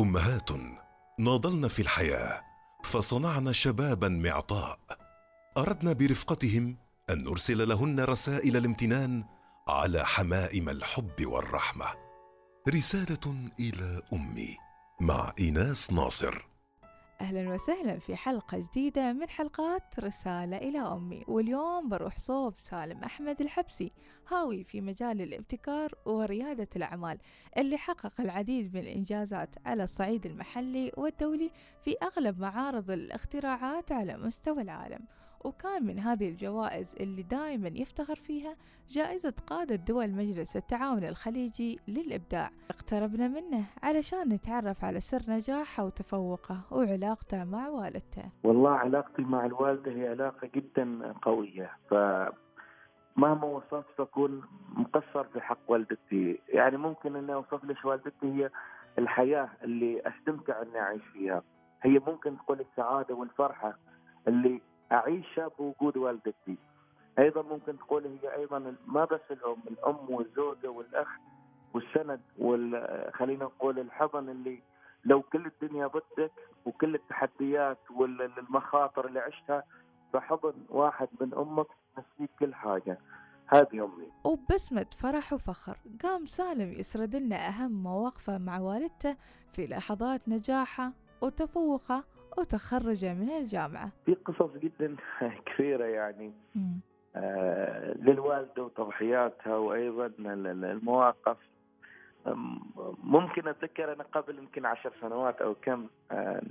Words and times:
أمهات 0.00 0.50
ناضلن 1.18 1.68
في 1.68 1.82
الحياة 1.82 2.42
فصنعن 2.84 3.52
شبابا 3.52 4.08
معطاء. 4.08 4.78
أردنا 5.56 5.92
برفقتهم 5.92 6.76
أن 7.10 7.24
نرسل 7.24 7.68
لهن 7.68 8.00
رسائل 8.00 8.56
الامتنان 8.56 9.24
على 9.68 10.06
حمائم 10.06 10.68
الحب 10.68 11.26
والرحمة. 11.26 11.86
رسالة 12.68 13.50
إلى 13.60 14.02
أمي 14.12 14.56
مع 15.00 15.32
إيناس 15.38 15.92
ناصر. 15.92 16.48
أهلا 17.20 17.50
وسهلا 17.54 17.98
في 17.98 18.16
حلقة 18.16 18.58
جديدة 18.58 19.12
من 19.12 19.28
حلقات 19.28 20.00
رسالة 20.00 20.56
إلى 20.56 20.78
أمي. 20.78 21.24
واليوم 21.28 21.88
بروح 21.88 22.18
صوب 22.18 22.54
سالم 22.58 23.04
أحمد 23.04 23.40
الحبسي 23.40 23.92
هاوي 24.28 24.64
في 24.64 24.80
مجال 24.80 25.22
الابتكار 25.22 25.94
وريادة 26.06 26.68
الأعمال 26.76 27.18
اللي 27.58 27.76
حقق 27.78 28.20
العديد 28.20 28.74
من 28.74 28.80
الإنجازات 28.80 29.54
على 29.66 29.82
الصعيد 29.82 30.26
المحلي 30.26 30.92
والدولي 30.96 31.50
في 31.84 31.94
أغلب 32.02 32.40
معارض 32.40 32.90
الاختراعات 32.90 33.92
على 33.92 34.16
مستوى 34.16 34.62
العالم. 34.62 35.00
وكان 35.44 35.86
من 35.86 35.98
هذه 35.98 36.28
الجوائز 36.28 36.96
اللي 37.00 37.22
دائما 37.22 37.68
يفتخر 37.68 38.14
فيها 38.14 38.56
جائزة 38.88 39.34
قادة 39.46 39.76
دول 39.76 40.10
مجلس 40.10 40.56
التعاون 40.56 41.04
الخليجي 41.04 41.78
للإبداع. 41.88 42.50
اقتربنا 42.70 43.28
منه 43.28 43.64
علشان 43.82 44.28
نتعرف 44.28 44.84
على 44.84 45.00
سر 45.00 45.22
نجاحه 45.28 45.84
وتفوقه 45.84 46.60
وعلاقته 46.70 47.44
مع 47.44 47.68
والدته. 47.68 48.22
والله 48.44 48.70
علاقتي 48.70 49.22
مع 49.22 49.46
الوالدة 49.46 49.92
هي 49.92 50.08
علاقة 50.08 50.50
جدا 50.54 51.12
قوية 51.22 51.70
ف 51.90 51.94
مهما 53.16 53.44
وصفت 53.44 54.00
بكون 54.00 54.42
مقصر 54.74 55.24
في 55.24 55.40
حق 55.40 55.58
والدتي. 55.68 56.40
يعني 56.48 56.76
ممكن 56.76 57.16
إني 57.16 57.34
أوصف 57.34 57.64
لك 57.64 57.84
والدتي 57.84 58.26
هي 58.26 58.50
الحياة 58.98 59.48
اللي 59.62 60.02
أستمتع 60.06 60.62
إني 60.62 60.80
أعيش 60.80 61.02
فيها. 61.12 61.42
هي 61.82 61.98
ممكن 62.06 62.36
تقول 62.38 62.60
السعادة 62.60 63.14
والفرحة 63.14 63.78
اللي 64.28 64.60
اعيشها 64.92 65.48
بوجود 65.58 65.96
والدتي. 65.96 66.56
أيضا 67.18 67.42
ممكن 67.42 67.78
تقول 67.78 68.06
هي 68.06 68.34
أيضا 68.36 68.74
ما 68.86 69.04
بس 69.04 69.20
الأم 69.30 69.56
الأم 69.70 69.96
والزوجة 70.08 70.68
والأخ 70.70 71.08
والسند 71.74 72.20
وال 72.38 73.10
خلينا 73.14 73.44
نقول 73.44 73.78
الحضن 73.78 74.28
اللي 74.28 74.62
لو 75.04 75.22
كل 75.22 75.46
الدنيا 75.46 75.86
ضدك 75.86 76.32
وكل 76.66 76.94
التحديات 76.94 77.78
والمخاطر 77.90 79.06
اللي 79.06 79.20
عشتها 79.20 79.64
فحضن 80.12 80.54
واحد 80.68 81.08
من 81.20 81.34
أمك 81.34 81.66
تنسيك 81.96 82.30
كل 82.38 82.54
حاجة. 82.54 82.98
هذه 83.46 83.84
أمي. 83.84 84.08
وبسمة 84.24 84.86
فرح 84.98 85.32
وفخر. 85.32 85.78
قام 86.02 86.26
سالم 86.26 86.72
يسرد 86.72 87.16
لنا 87.16 87.48
أهم 87.48 87.82
مواقفه 87.82 88.38
مع 88.38 88.58
والدته 88.58 89.16
في 89.52 89.66
لحظات 89.66 90.28
نجاحه 90.28 90.92
وتفوقه 91.22 92.04
وتخرجه 92.38 93.14
من 93.14 93.30
الجامعة. 93.30 93.90
في 94.06 94.14
قصص 94.14 94.50
جدا 94.56 94.96
كثيرة 95.46 95.84
يعني. 95.84 96.32
آه 97.16 97.92
للوالدة 97.92 98.62
وتضحياتها 98.62 99.56
وأيضا 99.56 100.12
المواقف. 100.18 101.36
ممكن 103.04 103.48
أتذكر 103.48 103.92
أنا 103.92 104.04
قبل 104.04 104.38
يمكن 104.38 104.66
عشر 104.66 104.92
سنوات 105.00 105.40
أو 105.40 105.54
كم 105.54 105.86
آه 106.10 106.42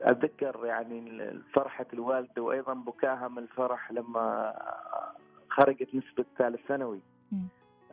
أتذكر 0.00 0.66
يعني 0.66 1.30
فرحة 1.54 1.86
الوالدة 1.92 2.42
وأيضا 2.42 2.74
بكاها 2.74 3.28
من 3.28 3.38
الفرح 3.38 3.92
لما 3.92 4.54
خرجت 5.50 5.94
نسبة 5.94 6.24
ثالث 6.38 6.66
ثانوي. 6.68 7.00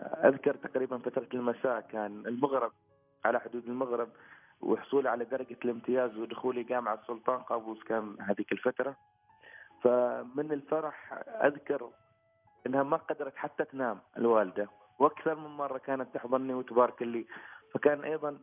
أذكر 0.01 0.55
تقريبا 0.55 0.97
فترة 0.97 1.27
المساء 1.33 1.81
كان 1.81 2.25
المغرب 2.25 2.71
على 3.25 3.39
حدود 3.39 3.65
المغرب. 3.65 4.09
وحصولي 4.61 5.09
على 5.09 5.25
درجة 5.25 5.57
الامتياز 5.65 6.17
ودخولي 6.17 6.63
جامعة 6.63 6.99
سلطان 7.07 7.39
قابوس 7.39 7.83
كان 7.83 8.15
هذيك 8.21 8.51
الفترة. 8.51 8.95
فمن 9.83 10.51
الفرح 10.51 11.13
أذكر 11.27 11.89
أنها 12.67 12.83
ما 12.83 12.97
قدرت 12.97 13.35
حتى 13.35 13.65
تنام 13.65 13.99
الوالدة 14.17 14.69
وأكثر 14.99 15.35
من 15.35 15.49
مرة 15.49 15.77
كانت 15.77 16.15
تحضني 16.15 16.53
وتبارك 16.53 17.01
لي. 17.01 17.25
فكان 17.73 18.03
أيضا 18.03 18.39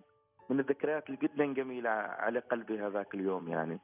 من 0.50 0.60
الذكريات 0.60 1.10
جدا 1.10 1.46
جميلة 1.46 1.90
على 1.90 2.38
قلبي 2.38 2.80
هذاك 2.80 3.14
اليوم 3.14 3.48
يعني. 3.48 3.78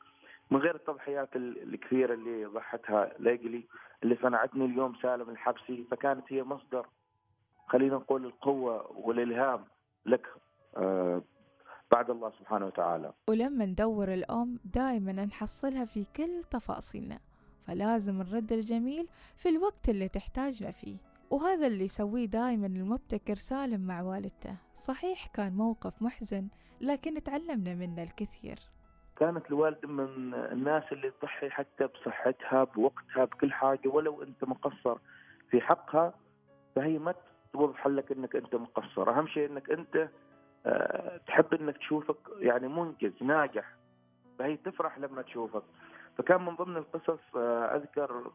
من 0.51 0.59
غير 0.59 0.75
التضحيات 0.75 1.37
الكثيرة 1.37 2.15
اللي 2.15 2.45
ضحتها 2.45 3.13
لأجلي 3.19 3.67
اللي 4.03 4.19
صنعتني 4.23 4.65
اليوم 4.65 4.95
سالم 5.03 5.31
الحبسي. 5.31 5.87
فكانت 5.91 6.33
هي 6.33 6.43
مصدر 6.43 6.87
خلينا 7.69 7.95
نقول 7.95 8.25
القوة 8.25 8.93
والإلهام 8.97 9.65
لك 10.07 10.27
آه 10.77 11.23
بعد 11.93 12.11
الله 12.11 12.31
سبحانه 12.31 12.67
وتعالى. 12.67 13.13
ولما 13.29 13.67
ندور 13.67 14.13
الأم 14.13 14.59
دائما 14.65 15.13
نحصلها 15.13 15.85
في 15.85 16.05
كل 16.17 16.45
تفاصيلنا 16.51 17.19
فلازم 17.67 18.19
نرد 18.19 18.53
الجميل 18.53 19.09
في 19.37 19.49
الوقت 19.49 19.89
اللي 19.89 20.09
تحتاجنا 20.09 20.71
فيه. 20.71 20.97
وهذا 21.31 21.67
اللي 21.67 21.85
يسويه 21.85 22.27
دائما 22.27 22.67
المبتكر 22.67 23.35
سالم 23.35 23.81
مع 23.87 24.03
والدته. 24.03 24.57
صحيح 24.75 25.27
كان 25.27 25.53
موقف 25.53 26.03
محزن 26.03 26.49
لكن 26.81 27.23
تعلمنا 27.23 27.75
منه 27.75 28.03
الكثير. 28.03 28.59
كانت 29.17 29.47
الوالدة 29.47 29.89
من 29.89 30.35
الناس 30.35 30.85
اللي 30.93 31.11
تضحي 31.11 31.51
حتى 31.51 31.87
بصحتها 31.87 32.65
بوقتها 32.65 33.25
بكل 33.25 33.53
حاجة 33.53 33.89
ولو 33.89 34.23
أنت 34.23 34.45
مقصر 34.45 34.99
في 35.51 35.61
حقها 35.61 36.15
فهي 36.77 36.99
ما 36.99 37.15
توضح 37.53 37.87
لك 37.87 38.13
أنك 38.13 38.37
أنت 38.37 38.55
مقصر. 38.55 39.11
أهم 39.11 39.27
شيء 39.27 39.51
أنك 39.51 39.71
أنت 39.71 40.09
تحب 41.27 41.55
إنك 41.55 41.77
تشوفك 41.77 42.17
يعني 42.39 42.69
منجز 42.69 43.23
ناجح. 43.23 43.75
فهي 44.39 44.57
تفرح 44.57 44.99
لما 44.99 45.23
تشوفك. 45.23 45.63
فكان 46.19 46.45
من 46.45 46.57
ضمن 46.57 46.77
القصص 46.77 47.37
أذكر 47.37 48.31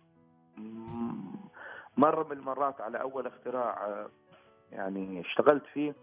مرة 1.98 2.24
من 2.24 2.32
المرات 2.32 2.82
على 2.82 3.02
أول 3.02 3.28
اختراع 3.28 4.08
يعني 4.72 5.22
اشتغلت 5.22 5.66
فيه 5.66 5.96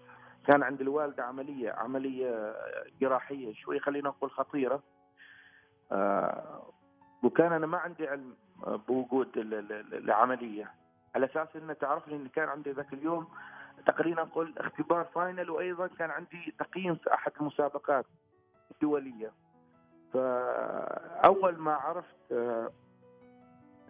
كان 0.47 0.63
عند 0.63 0.81
الوالدة 0.81 1.25
عملية 1.25 1.73
عملية 1.73 2.57
جراحية 3.01 3.55
شوي 3.55 3.81
خلينا 3.81 4.09
نقول 4.09 4.31
خطيرة. 4.31 4.83
وكان 7.23 7.53
أنا 7.53 7.67
ما 7.67 7.79
عندي 7.79 8.09
علم 8.09 8.35
بوجود 8.89 9.29
العملية. 9.93 10.71
على 11.15 11.27
أساس 11.27 11.57
إنه 11.57 11.73
تعرفني 11.73 12.17
إن 12.17 12.29
كان 12.29 12.49
عندي 12.49 12.71
ذاك 12.71 12.93
اليوم 12.93 13.29
تقريبا 13.87 14.23
نقول 14.23 14.55
اختبار 14.59 15.05
فاينل 15.05 15.51
وأيضا 15.51 15.87
كان 15.87 16.11
عندي 16.11 16.55
تقييم 16.59 16.95
في 16.95 17.15
أحد 17.15 17.33
المسابقات 17.41 18.07
الدولية. 18.71 19.33
فأول 20.13 21.57
ما 21.59 21.75
عرفت 21.75 22.33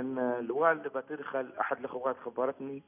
إن 0.01 0.19
الوالده 0.19 1.01
بتدخل 1.01 1.53
أحد 1.61 1.79
الأخوات 1.79 2.17
خبرتني 2.19 2.83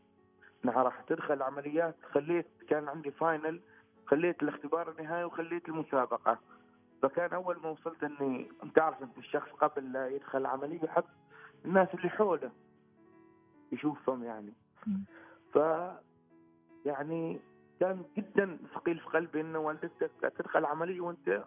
إنها 0.65 0.83
راح 0.83 1.00
تدخل 1.00 1.34
العمليات 1.34 1.95
خليت 2.12 2.47
كان 2.69 2.89
عندي 2.89 3.11
فاينل 3.11 3.61
خليت 4.06 4.43
الاختبار 4.43 4.91
النهائي 4.91 5.25
وخليت 5.25 5.69
المسابقة. 5.69 6.39
فكان 7.03 7.33
أول 7.33 7.59
ما 7.62 7.69
وصلت 7.69 8.05
إني 8.05 8.49
تعرف 8.75 9.03
أنت 9.03 9.19
الشخص 9.19 9.49
قبل 9.50 9.93
لا 9.93 10.09
يدخل 10.09 10.39
العملية 10.39 10.84
يحب 10.84 11.05
الناس 11.65 11.89
اللي 11.95 12.09
حوله 12.09 12.50
يشوفهم 13.72 14.25
يعني. 14.25 14.53
ف 15.53 15.59
يعني 16.87 17.41
كان 17.81 18.05
جدا 18.17 18.59
ثقيل 18.75 18.99
في 18.99 19.07
قلبي 19.07 19.41
إنه 19.41 19.59
والدتك 19.59 20.11
تدخل 20.39 20.65
عملية 20.65 21.01
وأنت 21.01 21.45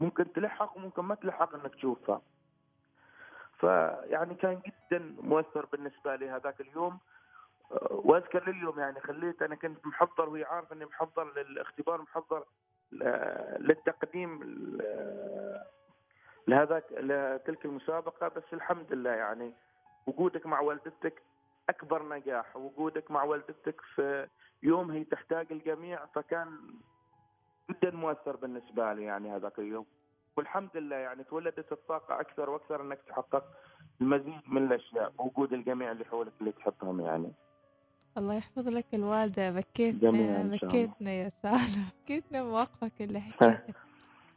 ممكن 0.00 0.32
تلحق 0.32 0.76
وممكن 0.76 1.02
ما 1.02 1.14
تلحق 1.14 1.54
إنك 1.54 1.74
تشوفها. 1.74 2.22
فيعني 3.60 4.34
كان 4.34 4.60
جدا 4.66 5.16
مؤثر 5.20 5.66
بالنسبة 5.66 6.16
لي 6.16 6.30
هذاك 6.30 6.60
اليوم 6.60 6.98
وأذكر 7.90 8.50
لليوم 8.50 8.78
يعني 8.78 9.00
خليت 9.00 9.42
أنا 9.42 9.54
كنت 9.54 9.86
محضر 9.86 10.28
وهي 10.28 10.44
عارفة 10.44 10.74
إني 10.76 10.84
محضر 10.84 11.32
للاختبار 11.42 12.02
محضر 12.02 12.44
للتقديم 13.60 14.40
لهذاك 16.48 16.84
لتلك 16.92 17.64
المسابقة 17.64 18.28
بس 18.28 18.42
الحمد 18.52 18.92
لله 18.92 19.10
يعني 19.10 19.54
وجودك 20.06 20.46
مع 20.46 20.60
والدتك 20.60 21.22
أكبر 21.68 22.02
نجاح 22.08 22.56
وجودك 22.56 23.10
مع 23.10 23.22
والدتك 23.22 23.80
في 23.80 24.28
يوم 24.62 24.90
هي 24.90 25.04
تحتاج 25.04 25.46
الجميع 25.50 26.06
فكان 26.06 26.58
جدا 27.70 27.90
مؤثر 27.90 28.36
بالنسبة 28.36 28.92
لي 28.92 29.04
يعني 29.04 29.36
هذاك 29.36 29.58
اليوم. 29.58 29.86
والحمد 30.36 30.70
لله 30.74 30.96
يعني 30.96 31.24
تولدت 31.24 31.72
الطاقة 31.72 32.20
أكثر 32.20 32.50
وأكثر 32.50 32.82
إنك 32.82 32.98
تحقق 33.08 33.44
المزيد 34.00 34.40
من 34.46 34.66
الأشياء 34.66 35.12
وجود 35.18 35.52
الجميع 35.52 35.92
اللي 35.92 36.04
حولك 36.04 36.32
اللي 36.40 36.52
تحبهم 36.52 37.00
يعني. 37.00 37.32
الله 38.18 38.34
يحفظ 38.34 38.68
لك 38.68 38.86
الوالدة 38.94 39.50
بكيتنا 39.50 40.42
بكيتنا 40.42 41.10
يا 41.10 41.32
سالم. 41.42 41.84
بكيتنا 42.04 42.42
مواقفك 42.42 42.92
اللي 43.00 43.20
حكيتها. 43.20 43.66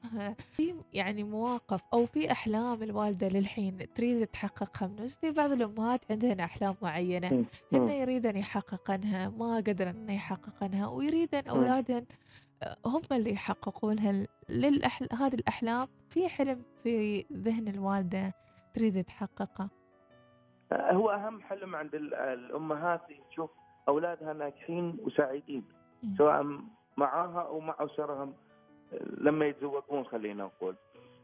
في 0.55 0.73
يعني 0.93 1.23
مواقف 1.23 1.81
أو 1.93 2.05
في 2.05 2.31
أحلام 2.31 2.83
الوالدة 2.83 3.27
للحين 3.27 3.93
تريد 3.95 4.27
تحققها 4.27 4.87
من 4.87 5.07
في 5.07 5.31
بعض 5.31 5.51
الأمهات 5.51 6.01
عندهن 6.11 6.39
أحلام 6.39 6.75
معينة 6.81 7.45
هن 7.73 7.89
يريدن 7.89 8.37
يحققنها 8.37 9.29
ما 9.29 9.55
قدرن 9.55 10.09
يحققنها 10.09 10.87
ويريدن 10.87 11.49
أولادهن 11.49 12.05
هم 12.85 13.01
اللي 13.11 13.31
يحققوا 13.31 13.93
لها. 13.93 14.27
للأحل... 14.49 15.07
هذه 15.13 15.33
الأحلام 15.33 15.87
في 16.09 16.29
حلم 16.29 16.63
في 16.83 17.25
ذهن 17.33 17.67
الوالدة 17.67 18.33
تريد 18.73 19.03
تحققه 19.03 19.69
هو 20.73 21.09
أهم 21.09 21.41
حلم 21.41 21.75
عند 21.75 21.95
الأمهات 21.95 23.01
تشوف 23.29 23.51
أولادها 23.87 24.33
ناجحين 24.33 24.97
وسعيدين 25.01 25.63
سواء 26.17 26.61
معاها 26.97 27.41
أو 27.41 27.59
مع 27.59 27.75
أسرهم. 27.79 28.33
لما 29.17 29.45
يتزوجون 29.45 30.03
خلينا 30.05 30.43
نقول. 30.43 30.75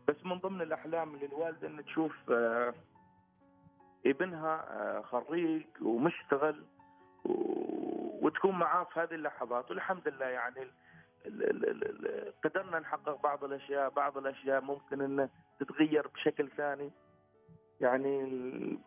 بس 0.08 0.26
من 0.26 0.40
ضمن 0.40 0.62
الأحلام 0.62 1.16
للوالدة 1.16 1.68
أن 1.68 1.86
تشوف 1.86 2.32
آه، 2.32 2.74
ابنها 4.06 4.66
آه، 4.70 5.02
خريج 5.02 5.66
ومشتغل 5.82 6.64
وتكون 8.22 8.60
معاه 8.60 8.84
في 8.84 9.00
هذه 9.00 9.14
اللحظات. 9.14 9.70
والحمد 9.72 10.08
لله 10.08 10.26
يعني 10.26 10.68
قدرنا 12.44 12.80
نحقق 12.80 13.22
بعض 13.24 13.44
الأشياء 13.44 13.90
بعض 13.90 14.18
الأشياء 14.18 14.62
ممكن 14.62 15.02
انه 15.02 15.30
تتغير 15.60 16.08
بشكل 16.08 16.50
ثاني. 16.50 16.92
يعني 17.82 18.24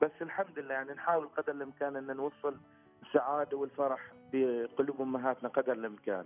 بس 0.03 0.11
الحمد 0.21 0.59
لله 0.59 0.75
يعني 0.75 0.93
نحاول 0.93 1.29
قدر 1.29 1.53
الإمكان 1.53 1.97
ان 1.97 2.17
نوصل 2.17 2.57
السعادة 3.03 3.57
والفرح 3.57 4.01
في 4.31 4.69
قلوب 4.79 5.01
أمهاتنا 5.01 5.49
قدر 5.49 5.73
الإمكان. 5.73 6.25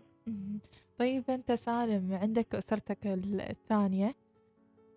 طيب 0.98 1.24
أنت 1.30 1.52
سالم 1.52 2.18
عندك 2.22 2.54
أسرتك 2.54 2.98
الثانية؟ 3.06 4.14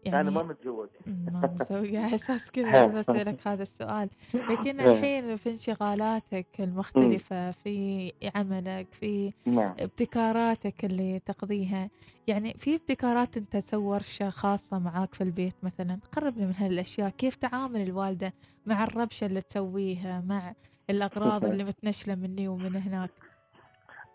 يعني 0.05 0.21
أنا 0.21 0.29
ما 0.29 0.43
متزوج. 0.43 0.89
ما 1.07 1.49
مسوي 1.61 1.97
إحساس 2.05 2.51
كذا 2.51 2.85
بسألك 2.85 3.47
هذا 3.47 3.63
السؤال. 3.63 4.09
لكن 4.33 4.79
إيه. 4.79 4.91
الحين 4.91 5.35
في 5.35 5.49
انشغالاتك 5.49 6.47
المختلفة 6.59 7.51
في 7.51 8.11
عملك 8.35 8.87
في 8.91 9.33
نعم. 9.45 9.75
ابتكاراتك 9.79 10.85
اللي 10.85 11.19
تقضيها 11.19 11.89
يعني 12.27 12.53
في 12.53 12.75
ابتكارات 12.75 13.37
أنت 13.37 13.53
تسوي 13.53 13.83
ورشة 13.83 14.29
خاصة 14.29 14.79
معاك 14.79 15.15
في 15.15 15.21
البيت 15.21 15.55
مثلا؟ 15.63 15.99
قربنا 16.11 16.45
من 16.45 16.53
هالأشياء. 16.55 17.09
كيف 17.09 17.35
تعامل 17.35 17.81
الوالدة 17.81 18.33
مع 18.65 18.83
الربشة 18.83 19.25
اللي 19.25 19.41
تسويها 19.41 20.23
مع 20.27 20.53
الأغراض 20.89 21.45
اللي 21.51 21.63
متنشلة 21.63 22.15
مني 22.15 22.47
ومن 22.47 22.75
هناك. 22.75 23.09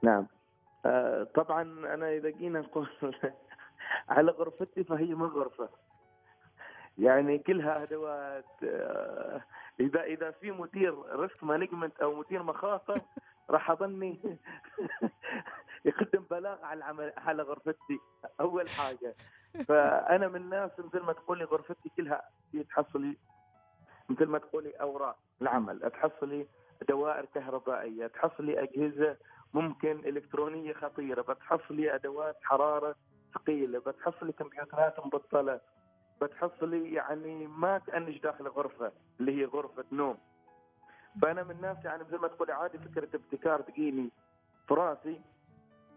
نعم. 0.03 0.27
آه 0.87 1.25
طبعا 1.25 1.63
أنا 1.95 2.11
إذا 2.13 2.31
جينا 2.31 2.61
نقول 2.61 2.89
على 4.09 4.31
غرفتي 4.33 4.85
فهي 4.85 5.15
من 5.15 5.27
غرفة. 5.27 5.69
يعني 6.99 7.39
كلها 7.39 7.83
أدوات 7.83 8.45
آه، 8.65 9.43
إذا 9.81 10.03
إذا 10.03 10.31
في 10.31 10.51
مدير 10.51 11.17
risk 11.21 11.45
management 11.45 12.01
أو 12.01 12.15
مدير 12.15 12.43
مخاطر 12.43 13.01
راح 13.51 13.71
أظني 13.71 14.39
يقدم 15.85 16.25
بلاغ 16.31 16.65
على 16.65 16.79
العمل 16.79 17.13
على 17.17 17.43
غرفتي 17.43 17.99
أول 18.41 18.71
حاجة. 18.71 19.15
فأنا 19.69 20.29
من 20.29 20.37
الناس 20.37 20.71
مثل 20.79 21.01
ما 21.01 21.13
تقولي 21.13 21.45
غرفتي 21.45 21.91
كلها 21.97 22.23
تحصلي 22.71 23.17
مثل 24.09 24.27
ما 24.27 24.39
تقولي 24.39 24.71
أوراق 24.71 25.17
العمل. 25.43 25.91
تحصلي 25.91 26.47
دوائر 26.83 27.25
كهربائية 27.35 28.07
تحصلي 28.07 28.63
أجهزة 28.63 29.17
ممكن 29.55 29.91
إلكترونية 29.91 30.73
خطيرة 30.73 31.23
بتحصلي 31.23 31.95
أدوات 31.95 32.37
حرارة 32.43 32.95
ثقيلة 33.35 33.79
بتحصلي 33.79 34.33
كمبيوترات 34.33 35.07
مبطلة 35.07 35.61
بتحصلي 36.23 36.93
يعني 36.95 37.47
ما 37.47 37.79
كانك 37.79 38.23
داخل 38.23 38.49
غرفة 38.49 38.93
اللي 39.21 39.41
هي 39.41 39.45
غرفة 39.45 39.85
نوم. 39.93 40.19
فأنا 41.23 41.43
من 41.43 41.51
الناس 41.51 41.77
يعني 41.85 42.05
مثل 42.05 42.17
ما 42.17 42.29
تقولي 42.29 42.53
عادي 42.53 42.79
فكرة 42.79 43.09
ابتكار 43.17 43.61
تجيني 43.61 44.11
في 44.69 44.75
راسي 44.75 45.21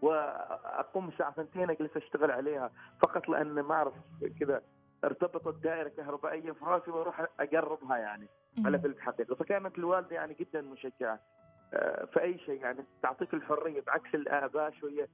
وأقوم 0.02 1.08
الساعة 1.08 1.32
ثنتين 1.32 1.70
أجلس 1.70 1.96
أشتغل 1.96 2.30
عليها 2.30 2.70
فقط 3.00 3.28
لأن 3.28 3.60
ما 3.60 3.74
أعرف 3.74 3.94
كذا 4.40 4.62
ارتبطت 5.04 5.62
دائرة 5.62 5.88
كهربائية 5.88 6.52
في 6.52 6.64
راسي 6.64 6.90
وأروح 6.90 7.26
اقربها 7.40 7.96
يعني. 7.98 8.28
على 8.64 8.78
في 8.78 8.86
الحقيقة 8.86 9.34
فكانت 9.34 9.78
الوالدة 9.78 10.16
يعني 10.16 10.36
جدا 10.40 10.60
مشجعة. 10.60 11.20
آه، 11.74 12.04
في 12.04 12.22
اي 12.22 12.38
شيء 12.38 12.60
يعني 12.62 12.84
تعطيك 13.02 13.34
الحرية 13.34 13.80
بعكس 13.80 14.14
الآباء 14.14 14.70
شوية. 14.70 15.08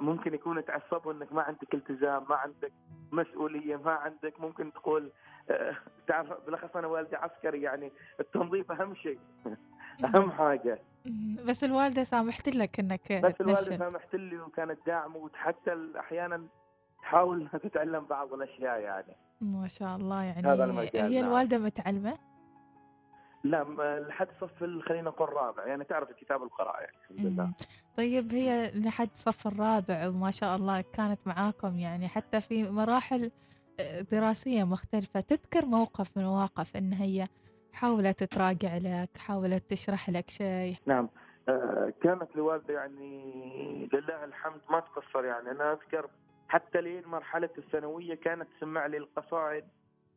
ممكن 0.00 0.34
يكون 0.34 0.64
تعصبوا 0.64 1.12
إنك 1.12 1.32
ما 1.32 1.42
عندك 1.42 1.74
التزام 1.74 2.24
ما 2.28 2.36
عندك 2.36 2.72
مسؤولية 3.12 3.76
ما 3.76 3.92
عندك 3.92 4.40
ممكن 4.40 4.72
تقول 4.72 5.10
آه، 5.50 5.76
تعرف 6.08 6.44
بالأخص 6.46 6.76
أنا 6.76 6.86
والدي 6.86 7.16
عسكري 7.16 7.62
يعني 7.62 7.92
التنظيف 8.20 8.72
أهم 8.72 8.94
شيء 8.94 9.18
أهم 10.04 10.30
حاجة. 10.30 10.78
بس 11.46 11.64
الوالدة 11.64 12.04
سامحت 12.04 12.48
لك 12.48 12.80
إنك 12.80 13.12
بس 13.12 13.40
الوالدة 13.40 13.76
سامحت 13.76 14.14
لي 14.14 14.40
وكانت 14.40 14.78
داعمة 14.86 15.16
وحتى 15.16 15.90
أحيانا 15.98 16.46
تحاول 17.02 17.40
إنها 17.40 17.58
تتعلم 17.58 18.04
بعض 18.04 18.32
الأشياء 18.34 18.80
يعني. 18.80 19.16
ما 19.40 19.66
شاء 19.66 19.96
الله 19.96 20.22
يعني 20.22 20.46
هذا 20.46 20.64
المجال 20.64 21.12
هي 21.12 21.20
نعم. 21.20 21.30
الوالدة 21.30 21.58
متعلمة؟ 21.58 22.18
لا 23.44 23.64
لحد 24.08 24.28
صف 24.40 24.64
خلينا 24.88 25.02
نقول 25.02 25.28
الرابع 25.28 25.66
يعني 25.66 25.84
تعرف 25.84 26.10
الكتاب 26.10 26.40
والقراءة 26.40 26.80
يعني 26.80 26.96
الحمد 27.10 27.26
لله. 27.26 27.52
طيب 27.96 28.32
هي 28.32 28.70
لحد 28.74 29.10
صف 29.14 29.46
الرابع 29.46 30.08
وما 30.08 30.30
شاء 30.30 30.56
الله 30.56 30.84
كانت 30.92 31.20
معاكم 31.26 31.78
يعني 31.78 32.08
حتى 32.08 32.40
في 32.40 32.70
مراحل 32.70 33.30
آه، 33.80 34.00
دراسية 34.00 34.64
مختلفة 34.64 35.20
تذكر 35.20 35.66
موقف 35.66 36.16
من 36.16 36.24
مواقف 36.24 36.76
إن 36.76 36.92
هي 36.92 37.28
حاولت 37.72 38.24
تراجع 38.24 38.76
لك 38.76 39.18
حاولت 39.18 39.70
تشرح 39.70 40.10
لك 40.10 40.30
شيء؟ 40.30 40.76
نعم 40.86 41.08
آه 41.48 41.92
كانت 42.02 42.28
الوالدة 42.34 42.74
يعني 42.74 43.88
لله 43.92 44.24
الحمد 44.24 44.60
ما 44.70 44.80
تقصر 44.80 45.24
يعني 45.24 45.50
أنا 45.50 45.72
أذكر 45.72 46.08
حتى 46.48 46.80
لين 46.80 47.02
مرحلة 47.06 47.50
الثانوية 47.58 48.14
كانت 48.14 48.48
تسمع 48.58 48.86
لي 48.86 48.96
القصائد 48.96 49.64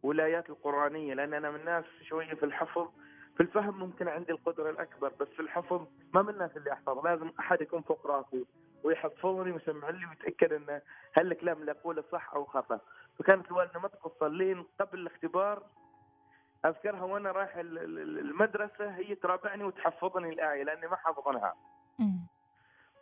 والآيات 0.04 0.50
القرآنية 0.50 1.14
لأن 1.14 1.34
أنا 1.34 1.52
من 1.52 1.60
الناس 1.60 1.86
شوية 2.02 2.34
في 2.34 2.46
الحفظ 2.46 2.88
في 3.38 3.44
الفهم 3.44 3.80
ممكن 3.80 4.08
عندي 4.08 4.32
القدرة 4.32 4.70
الأكبر 4.70 5.12
بس 5.20 5.28
في 5.28 5.40
الحفظ 5.40 5.88
ما 6.14 6.22
من 6.22 6.30
الناس 6.30 6.58
اللي 6.58 6.74
احفظ 6.74 7.06
لازم 7.06 7.32
أحد 7.40 7.62
يكون 7.62 7.82
فوق 7.82 8.08
راسي 8.08 8.46
ويحفظني 8.84 9.52
ويسمع 9.52 9.90
لي 9.90 10.06
ويتأكد 10.06 10.54
انه 10.54 10.82
هل 11.14 11.32
الكلام 11.32 11.62
اللي 11.62 11.72
أقوله 11.72 12.04
صح 12.12 12.34
أو 12.34 12.46
خطأ 12.46 12.80
فكانت 13.20 13.48
الوالده 13.48 13.80
ما 13.80 13.88
تقصر 13.88 14.28
لين 14.28 14.66
قبل 14.80 15.00
الاختبار 15.00 15.64
أذكرها 16.66 17.04
وأنا 17.04 17.32
رايح 17.32 17.56
المدرسة 17.56 18.96
هي 18.96 19.16
ترابعني 19.16 19.64
وتحفظني 19.64 20.30
الآية 20.30 20.64
لأني 20.64 20.88
ما 20.88 20.96
حافظنها. 20.96 21.54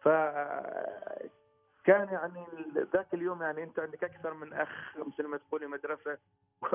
ف 0.01 0.07
كان 1.85 2.07
يعني 2.11 2.45
ذاك 2.93 3.13
اليوم 3.13 3.41
يعني 3.41 3.63
أنت 3.63 3.79
عندك 3.79 4.03
أكثر 4.03 4.33
من 4.33 4.53
أخ 4.53 4.97
مثل 4.97 5.27
ما 5.27 5.37
تقولي 5.37 5.67
مدرسة 5.67 6.17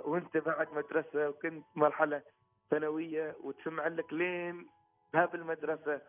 وأنت 0.04 0.36
بعد 0.36 0.68
مدرسة 0.72 1.28
وكنت 1.28 1.64
مرحلة 1.74 2.22
ثانوية 2.70 3.36
وتسمع 3.44 3.86
لك 3.86 4.12
لين 4.12 4.66
باب 5.14 5.34
المدرسة. 5.34 6.00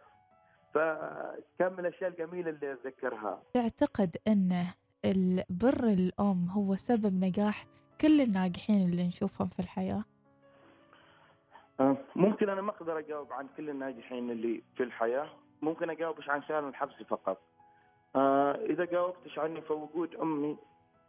فكان 0.74 1.74
من 1.74 1.80
الأشياء 1.80 2.10
الجميلة 2.10 2.50
اللي 2.50 2.74
أتذكرها. 2.74 3.42
تعتقد 3.54 4.18
أن 4.28 4.66
البر 5.06 5.84
الأم 5.84 6.48
هو 6.50 6.76
سبب 6.76 7.24
نجاح 7.24 7.66
كل 8.02 8.22
الناجحين 8.22 8.90
اللي 8.90 9.08
نشوفهم 9.08 9.48
في 9.48 9.60
الحياة؟ 9.60 10.04
أه، 11.80 11.98
ممكن 12.16 12.50
أنا 12.50 12.62
ما 12.62 12.70
أقدر 12.72 13.00
أجاوب 13.00 13.34
عن 13.34 13.48
كل 13.58 13.70
الناجحين 13.70 14.32
اللي 14.32 14.64
في 14.78 14.84
الحياة. 14.84 15.30
ممكن 15.62 15.90
أجاوبش 15.90 16.30
عن 16.30 16.42
سالم 16.48 16.68
الحبسي 16.68 17.04
فقط. 17.06 17.38
آه 18.16 18.52
إذا 18.52 18.86
جاوبتش 18.86 19.40
عني 19.40 19.62
فوجود 19.62 20.16
أمي 20.16 20.58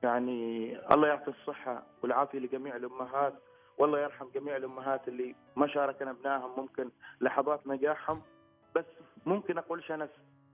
يعني 0.02 0.76
الله 0.94 1.08
يعطي 1.08 1.30
الصحة 1.30 1.82
والعافية 2.02 2.38
لجميع 2.38 2.76
الأمهات. 2.76 3.34
والله 3.82 4.00
يرحم 4.00 4.26
جميع 4.34 4.56
الأمهات 4.56 5.08
اللي 5.08 5.34
ما 5.56 5.66
شاركنا 5.66 6.10
ابنائهم 6.10 6.50
ممكن 6.56 6.90
لحظات 7.20 7.66
نجاحهم. 7.66 8.22
بس 8.74 8.84
ممكن 9.26 9.58
أقول 9.58 9.84
شنس 9.84 10.10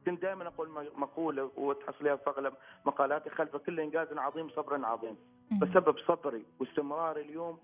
كنت 0.07 0.23
دائما 0.23 0.47
أقول 0.47 0.89
مقولة 0.97 1.51
وتحصليها 1.57 2.17
في 2.17 2.31
أغلب 2.31 2.55
مقالاتي 2.87 3.31
خلف 3.31 3.57
كل 3.57 3.81
إنجاز 3.81 4.13
عظيم 4.13 4.49
صبر 4.49 4.85
عظيم. 4.85 5.17
بسبب 5.61 5.99
صبري 5.99 6.47
واستمراري 6.61 7.21
اليوم 7.21 7.59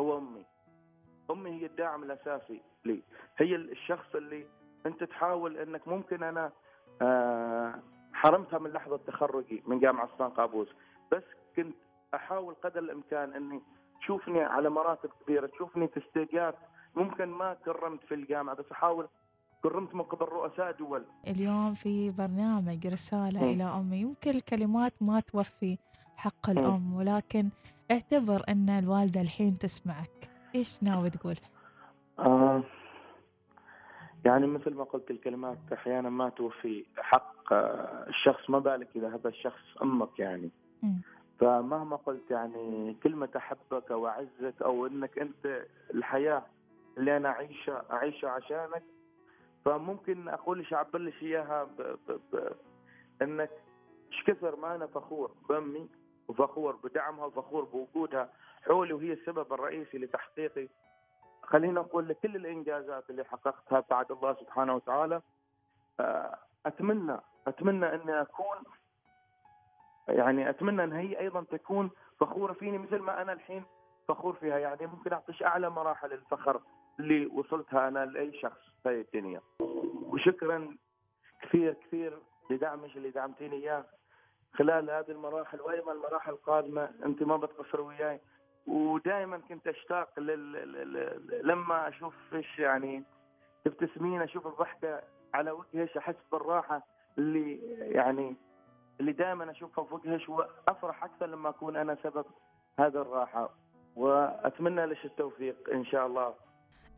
هو 0.00 0.18
أمي. 0.18 0.44
أمي 1.30 1.50
هي 1.60 1.66
الداعم 1.66 2.02
الأساسي 2.02 2.62
لي. 2.84 3.02
هي 3.36 3.56
الشخص 3.56 4.14
اللي 4.14 4.46
أنت 4.86 5.04
تحاول 5.04 5.56
أنك 5.56 5.88
ممكن 5.88 6.22
أنا 6.22 6.52
آه، 7.02 7.74
حرمتها 8.12 8.58
من 8.58 8.70
لحظة 8.70 8.96
تخرجي 8.96 9.62
من 9.66 9.80
جامعة 9.80 10.06
سلطان 10.06 10.30
قابوس. 10.30 10.68
بس 11.12 11.24
كنت 11.56 11.76
أحاول 12.14 12.54
قدر 12.54 12.80
الإمكان 12.80 13.32
أني 13.32 13.62
تشوفني 14.00 14.40
على 14.40 14.70
مراتب 14.70 15.10
كبيرة 15.24 15.46
تشوفني 15.46 15.88
في 15.88 16.00
استيجات 16.06 16.54
ممكن 16.96 17.28
ما 17.28 17.54
كرمت 17.64 18.04
في 18.04 18.14
الجامعة 18.14 18.56
بس 18.56 18.64
أحاول 18.72 19.08
كرمت 19.62 19.94
من 19.94 20.02
قبل 20.02 20.26
رؤساء 20.26 20.72
دول. 20.72 21.04
اليوم 21.26 21.74
في 21.74 22.10
برنامج 22.10 22.86
رسالة 22.86 23.44
م. 23.44 23.44
إلى 23.44 23.64
أمي. 23.64 23.96
يمكن 24.00 24.30
الكلمات 24.30 24.92
ما 25.00 25.20
توفي 25.20 25.78
حق 26.16 26.50
الأم 26.50 26.94
ولكن 26.94 27.48
اعتبر 27.90 28.42
أن 28.48 28.68
الوالدة 28.68 29.20
الحين 29.20 29.58
تسمعك. 29.58 30.30
إيش 30.54 30.82
ناوي 30.82 31.10
تقول؟ 31.10 31.36
آه 32.18 32.62
يعني 34.24 34.46
مثل 34.46 34.74
ما 34.74 34.84
قلت 34.84 35.10
الكلمات 35.10 35.58
أحيانا 35.72 36.10
ما 36.10 36.28
توفي 36.28 36.84
حق 36.96 37.52
الشخص 38.08 38.50
ما 38.50 38.58
بالك 38.58 38.88
إذا 38.96 39.08
هذا 39.14 39.28
الشخص 39.28 39.82
أمك 39.82 40.18
يعني. 40.18 40.50
فمهما 41.40 41.96
قلت 41.96 42.30
يعني 42.30 42.96
كلمة 43.02 43.28
أحبك 43.36 43.90
أو 43.90 44.06
أعزك 44.06 44.62
أو 44.62 44.86
إنك 44.86 45.18
أنت 45.18 45.64
الحياة 45.94 46.42
اللي 46.98 47.16
أنا 47.16 47.28
أعيشها 47.28 47.84
أعيشها 47.92 48.30
عشانك 48.30 48.82
فممكن 49.64 50.28
أقول 50.28 50.60
لك 50.60 50.72
أعبر 50.72 50.98
لك 50.98 51.22
إياها 51.22 51.64
ب... 51.64 51.82
ب... 52.08 52.20
ب... 52.32 52.52
إنك 53.22 53.50
إيش 54.12 54.24
كثر 54.24 54.56
ما 54.56 54.74
أنا 54.74 54.86
فخور 54.86 55.32
بأمي 55.48 55.88
وفخور 56.28 56.76
بدعمها 56.76 57.24
وفخور 57.24 57.64
بوجودها. 57.64 58.32
حولي 58.62 58.92
وهي 58.92 59.12
السبب 59.12 59.52
الرئيسي 59.52 59.98
لتحقيقي. 59.98 60.68
خلينا 61.42 61.80
نقول 61.80 62.08
لك 62.08 62.18
كل 62.18 62.36
الإنجازات 62.36 63.10
اللي 63.10 63.24
حققتها 63.24 63.84
بعد 63.90 64.12
الله 64.12 64.34
سبحانه 64.34 64.74
وتعالى. 64.74 65.22
آه، 66.00 66.38
اتمنى 66.66 67.16
أتمنى 67.46 67.94
إني 67.94 68.20
أكون 68.20 68.56
يعني 70.08 70.50
أتمنى 70.50 70.84
أن 70.84 70.92
هي 70.92 71.20
أيضا 71.20 71.44
تكون 71.50 71.90
فخورة 72.20 72.52
فيني 72.52 72.78
مثل 72.78 72.98
ما 72.98 73.22
أنا 73.22 73.32
الحين 73.32 73.64
فخور 74.08 74.32
فيها. 74.32 74.58
يعني 74.58 74.86
ممكن 74.86 75.12
أعطيش 75.12 75.42
أعلى 75.42 75.70
مراحل 75.70 76.12
الفخر 76.12 76.60
اللي 77.00 77.26
وصلتها 77.26 77.88
أنا 77.88 78.06
لأي 78.06 78.40
شخص 78.40 78.60
في 78.82 79.00
الدنيا. 79.00 79.40
وشكرا 80.02 80.76
كثير 81.42 81.72
كثير 81.72 82.18
لدعمك 82.50 82.96
اللي 82.96 83.10
دعمتيني 83.10 83.56
إياه 83.56 83.84
خلال 84.54 84.90
هذه 84.90 85.10
المراحل 85.10 85.60
وأيضا 85.60 85.92
المراحل 85.92 86.32
القادمة. 86.32 86.90
أنت 87.04 87.22
ما 87.22 87.36
بتقصر 87.36 87.80
وياي. 87.80 88.20
ودائما 88.66 89.38
كنت 89.38 89.66
أشتاق 89.66 90.20
لل... 90.20 91.46
لما 91.46 91.88
أشوف 91.88 92.14
إيش 92.34 92.58
يعني 92.58 93.04
تبتسمين 93.64 94.22
أشوف 94.22 94.46
الضحكة 94.46 95.02
على 95.34 95.50
وجهك 95.50 95.96
أحس 95.96 96.14
بالراحة 96.32 96.82
اللي 97.18 97.56
يعني 97.80 98.36
اللي 99.00 99.12
دائما 99.12 99.50
أشوفها 99.50 99.84
في 99.84 99.94
وجهك 99.94 100.28
وافرح 100.28 101.04
أكثر 101.04 101.26
لما 101.26 101.48
أكون 101.48 101.76
أنا 101.76 101.96
سبب 102.02 102.24
هذا 102.78 103.00
الراحة 103.00 103.50
وأتمنى 103.96 104.86
لك 104.86 105.04
التوفيق 105.04 105.56
إن 105.72 105.84
شاء 105.84 106.06
الله. 106.06 106.34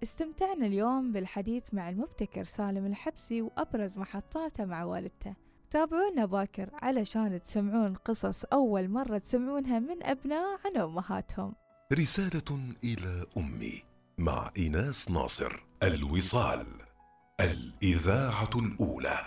استمتعنا 0.02 0.66
اليوم 0.66 1.12
بالحديث 1.12 1.74
مع 1.74 1.88
المبتكر 1.88 2.44
سالم 2.44 2.86
الحبسي 2.86 3.42
وأبرز 3.42 3.98
محطاته 3.98 4.64
مع 4.64 4.84
والدته. 4.84 5.34
تابعونا 5.70 6.24
باكر 6.24 6.70
علشان 6.82 7.40
تسمعون 7.40 7.94
قصص 7.94 8.44
أول 8.44 8.88
مرة 8.88 9.18
تسمعونها 9.18 9.78
من 9.78 10.02
أبناء 10.02 10.60
عن 10.64 10.76
أمهاتهم. 10.76 11.54
رسالة 11.92 12.58
إلى 12.84 13.26
أمي 13.36 13.82
مع 14.18 14.50
إيناس 14.58 15.10
ناصر 15.10 15.64
الوصال 15.82 16.66
الإذاعة 17.40 18.50
الأولى. 18.56 19.18